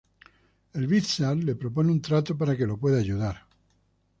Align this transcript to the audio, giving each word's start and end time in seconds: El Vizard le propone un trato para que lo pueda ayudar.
El 0.73 0.87
Vizard 0.87 1.43
le 1.43 1.53
propone 1.55 1.91
un 1.91 2.01
trato 2.01 2.35
para 2.35 2.57
que 2.57 2.65
lo 2.65 2.75
pueda 2.75 2.97
ayudar. 2.97 3.45